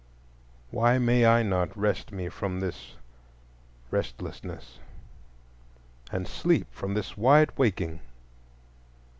Why 0.71 0.97
may 0.97 1.27
I 1.27 1.43
not 1.43 1.77
rest 1.77 2.11
me 2.11 2.27
from 2.27 2.59
this 2.59 2.95
restlessness 3.91 4.79
and 6.11 6.27
sleep 6.27 6.65
from 6.71 6.95
this 6.95 7.15
wide 7.15 7.51
waking? 7.55 7.99